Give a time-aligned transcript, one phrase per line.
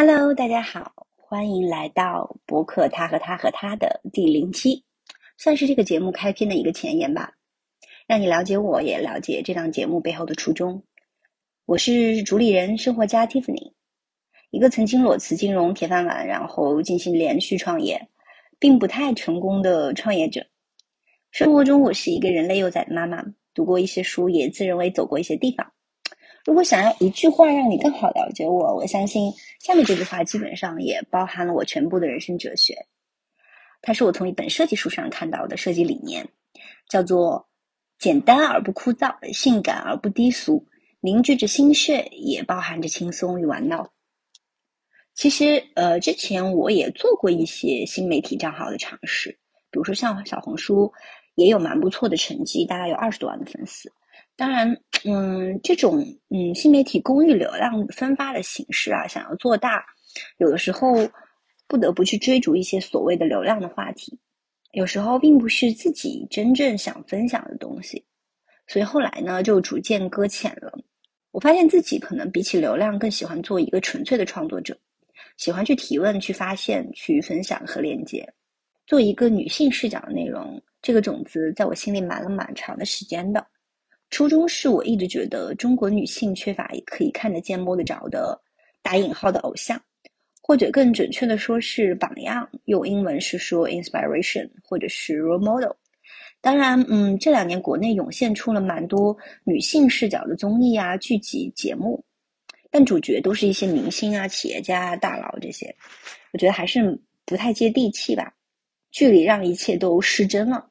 [0.00, 4.84] Hello，大家好，欢迎来到博客他和他和他的第零期，
[5.36, 7.32] 算是这个节目开篇的一个前言吧，
[8.06, 10.84] 让你了解我，也了解这档节目背后的初衷。
[11.66, 13.72] 我是主理人、生活家 Tiffany，
[14.50, 18.00] 一个曾经裸辞金融铁饭碗，然后进行连续创业，
[18.60, 20.46] 并不太成功的创业者。
[21.32, 25.72] 生活中，我是一个人类幼崽的妈妈，读过一些书，也自认为走过一些地方。
[26.48, 32.74] 如果想要一句话让你更好了解我，我相信下面这句话基本上也包含了我全部的人生哲学。
[33.82, 36.26] 它是我从一本设计书上看到的设计理念，
[36.88, 37.46] 叫做
[38.00, 40.66] “简单而不枯燥，性感而不低俗，
[41.00, 43.92] 凝聚着心血，也包含着轻松与玩闹”。
[45.12, 49.32] 其实，呃，之前我也做过一些新媒体账号的尝试，
[49.70, 50.90] 比如说像小红书，
[51.34, 53.92] 也有蛮不错的成绩，大概有二十多万的粉丝。
[54.38, 54.72] 当然，
[55.04, 55.98] 嗯，这种
[56.30, 59.84] 嗯新媒体公域流量分发的形式啊，想要做大，
[60.36, 60.94] 有的时候
[61.66, 64.16] 不得不去追逐一些所谓的流量的话题，
[64.70, 68.06] 有时候并不是自己真正想分享的东西，
[68.68, 70.72] 所以后来呢，就逐渐搁浅了。
[71.32, 74.78] 我发现自己可能比起流量，更喜欢做一个纯粹的创作者，
[75.36, 78.24] 喜欢去提问、去发现、去分享和连接，
[78.86, 80.62] 做一个女性视角的内容。
[80.80, 83.44] 这个种子在我心里埋了蛮长的时间的。
[84.10, 88.40] 初衷是我一直觉得中国女性缺乏可以看得见、摸得着的
[88.82, 89.80] 打引号的偶像，
[90.42, 95.72] 或者更准确的说是榜样，用英文是说 inspiration，或者是 role model。
[96.40, 102.02] 当然，嗯，这两年国内涌现出了蛮多女性视角的综艺啊、剧集、节目，
[102.70, 105.74] 但主角都是一些明星啊、企业家、大佬这些，
[106.32, 108.32] 我觉得还是不太接地气吧，
[108.90, 110.67] 距离让一切都失真了。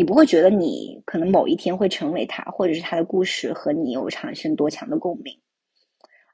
[0.00, 5.38] 你不会觉得你可能某一天会成为他，或者是他的故事和你有产生多强的共鸣。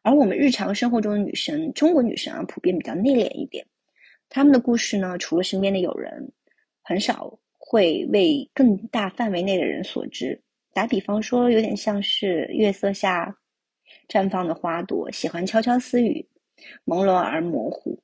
[0.03, 3.67] 而我们日常生活中的女生，中国女生啊，普遍比较内敛一点。
[4.29, 6.31] 她们的故事呢，除了身边的友人，
[6.81, 10.41] 很少会为更大范围内的人所知。
[10.73, 13.37] 打比方说，有点像是月色下
[14.09, 16.29] 绽放的花朵，喜欢悄悄私语，
[16.85, 17.99] 朦胧而模糊，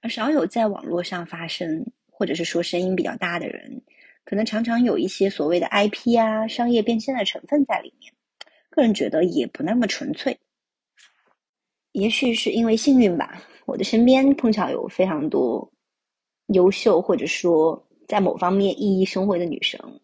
[0.00, 3.82] 而少有在网络上发声，或者是说声音比较大的人。
[4.24, 8.12] 可能常常有一些所谓的 IP 啊、商业变现的成分在里面，
[8.70, 10.38] 个人觉得也不那么纯粹。
[11.92, 15.72] 也许是因为幸运吧，我的身边碰巧有非常多
[16.48, 20.00] 优秀或者说在某方面熠熠生辉的女生。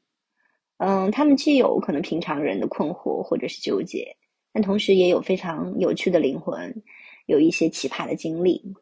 [0.79, 4.17] 嗯，她们既有可能平常人的困惑或者是纠结，
[4.53, 6.83] 但同时也有非常有趣的灵魂，
[7.27, 8.75] 有一些奇葩的经历。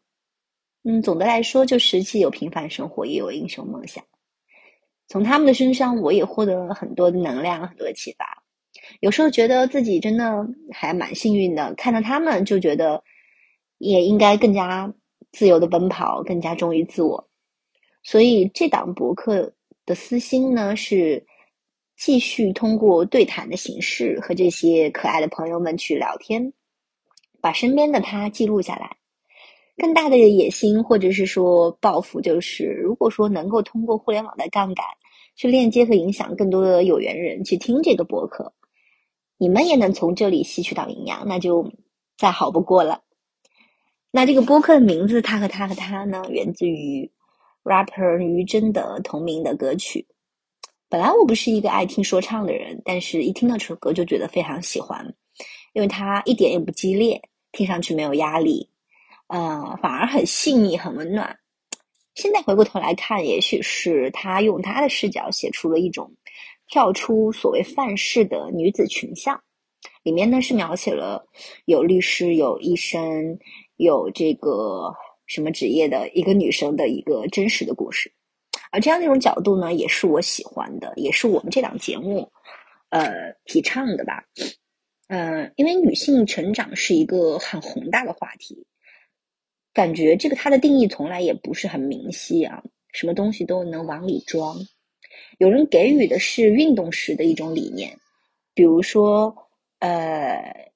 [0.83, 4.03] 嗯，总的来说，就是既有平凡生活，也有英雄梦想。
[5.07, 8.43] 从他们的身上，我也获得了很多的能量，很多的启发。
[8.99, 13.03] 有时候觉得自己真的还蛮幸运的，看到他们就觉得
[13.77, 14.93] 也应该更加
[15.31, 17.29] 自由的奔跑，更加忠于自我。
[18.03, 19.53] 所以这档博客
[19.85, 21.25] 的私心呢，是
[21.97, 26.53] 继续通过对谈的形式和这些可爱的朋友们去聊天，
[27.41, 28.97] 把身边的他记录下来。
[29.77, 34.85] 更大的野心，或者是说抱负，就是如果说能够通过互联网的杠杆
[35.35, 38.53] 去链接和影响更多的有缘人去听这个博客，
[39.37, 41.71] 你们也能从这里吸取到营养，那就
[42.17, 43.01] 再好不过了。
[44.11, 47.11] 那这个播客的名字“他和他和他”呢，源自于
[47.65, 50.07] rapper 于真的同名的歌曲。
[50.87, 55.13] 本来我不是一个爱听说唱的人，但是一听到这首歌就觉得非常喜欢，
[55.73, 57.21] 因为它一点也不激烈，
[57.51, 58.69] 听上去没有压力。
[59.27, 61.37] 呃，反而很细腻，很温暖。
[62.13, 66.11] 现在回过头来看，也许是他用他的视角写出了一种
[66.67, 69.41] 跳出所谓范式的女子群像。
[70.03, 71.27] 里面呢是描写了
[71.65, 73.37] 有律师、有医生、
[73.77, 74.93] 有这个
[75.25, 78.13] 什么职业的一个女生的一个真实的故事。
[78.71, 82.31] 而这样的一种角度呢，也是我喜欢的，也是我们这档节目
[82.89, 83.11] 呃
[83.45, 84.23] 提倡的吧。
[85.07, 88.65] 嗯，因为女性成长是一个很宏大的话题。
[89.75, 92.63] 感觉这个它的定义从来也不是很明晰啊，
[92.93, 94.55] 什么东西都能往里装。
[95.37, 97.97] 有人给予的是运动式的一种理念，
[98.53, 99.35] 比如说，
[99.79, 100.71] 呃，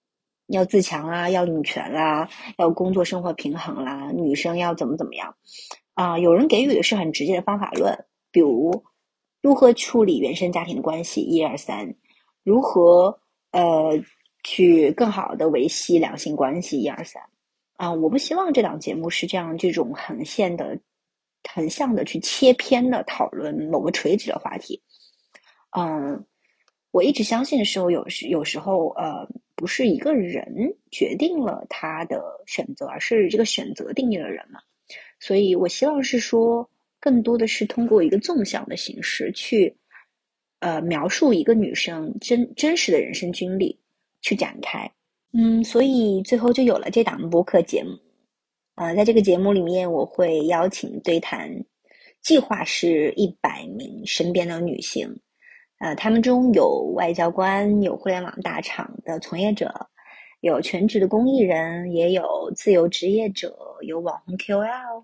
[0.47, 5.33] 要自强啊，要女权啦，要工作生活平衡啦，女生要怎么怎么样
[5.93, 6.19] 啊？
[6.19, 8.83] 有人给予的是很直接的方法论，比如
[9.41, 11.95] 如何处理原生家庭的关系，一二三，
[12.43, 14.03] 如何呃
[14.43, 17.23] 去更好的维系两性关系，一二三。
[17.79, 20.77] 啊，我不希望这档节目是这样这种横线的、
[21.49, 24.83] 横向的去切片的讨论某个垂直的话题。
[25.77, 26.25] 嗯，
[26.91, 34.59] 我一直相信的时候，有时有时候呃，不是一个人决定了他的选择，而是这个选择定义了人嘛。
[35.21, 39.73] 所以我希望是说，更多的是通过一个纵向的形式去，
[40.59, 43.79] 呃，描述一个女生真真实的人生经历
[44.19, 44.91] 去展开。
[45.31, 47.91] 嗯，所以最后就有了这档播客节目。
[48.75, 51.51] 呃，在这个节目里面，我会邀请对谈，
[52.21, 55.07] 计划是一百名身边的女性。
[55.79, 59.87] 呃，他们中有外交官，有互联网大厂的从业者，
[60.41, 65.03] 有全职的公益人，也有自由职业者，有网红 KOL，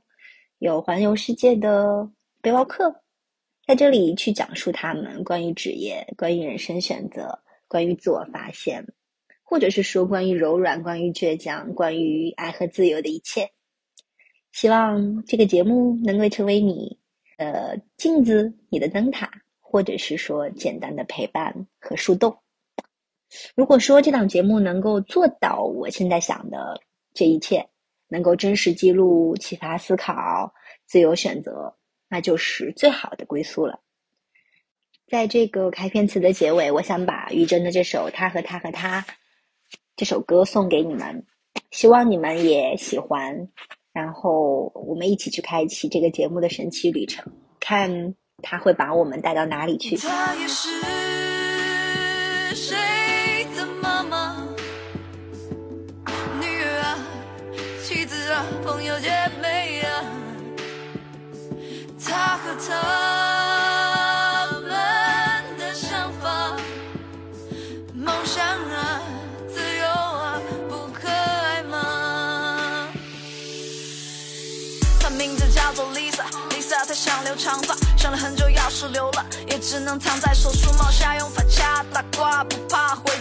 [0.57, 2.09] 有环游世界的
[2.41, 3.03] 背包客，
[3.67, 7.37] 在这里去讲述他们关于职业、关于人生选择、
[7.67, 8.85] 关于自我发现。
[9.47, 13.51] 或者是说关于柔软、关于倔强、关于爱和自由的一切。
[14.51, 16.97] 希望这个节目能够成为你
[17.37, 22.37] 的镜子、你的灯塔，或者是说简单的陪伴和树洞。
[23.55, 26.81] 如果说这档节目能够做到我现在想的
[27.13, 27.67] 这一切，
[28.07, 30.53] 能够真实记录、启发思考、
[30.85, 31.75] 自由选择，
[32.07, 33.81] 那就是最好的归宿了。
[35.07, 39.01] 在这个开篇词的结尾，我想把于真的这首《他和他和他》。
[39.97, 41.25] 这首歌送给你们，
[41.71, 43.47] 希望你们也喜欢。
[43.93, 47.31] 然后我们一起去开启这个节目的神奇旅程，
[47.61, 48.13] 看
[48.43, 49.95] 他会把我们带到哪里去。
[49.95, 50.67] 他也是
[52.53, 52.75] 谁
[53.55, 54.45] 的妈妈、
[56.41, 56.99] 女儿啊、
[57.81, 59.07] 妻子啊、朋友姐
[59.41, 60.03] 妹啊，
[62.03, 63.04] 她和他
[77.35, 83.11] 长发，想了很久，钥匙留了，也只能藏在手术帽下，用发卡打挂，不怕回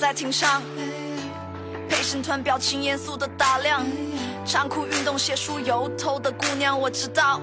[0.00, 0.62] 在庭上，
[1.86, 3.84] 陪审团表情严肃的打量，
[4.46, 7.38] 长裤运动鞋梳油头的姑娘，我知道。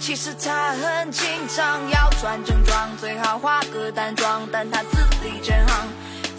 [0.00, 5.88] 其实他很紧张，要穿正装，最好化个淡妆，但他字里真行，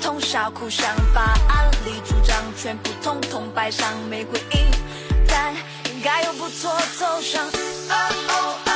[0.01, 4.67] 通宵苦想，把案例主张全部统统摆上，没回应，
[5.27, 5.53] 但
[5.93, 7.45] 应该有不错走向。
[7.45, 8.66] 啊哦哦。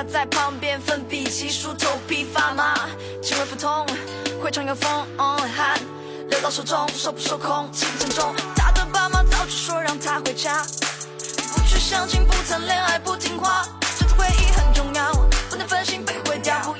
[0.00, 2.88] 他在旁边奋笔疾书头皮发麻。
[3.22, 3.86] 气味不同
[4.42, 5.78] 会常有风嗯汗
[6.30, 8.34] 流到手中说不受控轻不沉重。
[8.56, 10.64] 他的爸妈早就说让他回家。
[11.54, 13.62] 不去相亲不谈恋爱不听话
[13.98, 15.12] 这次会议很重要
[15.50, 16.79] 不能分心被毁掉。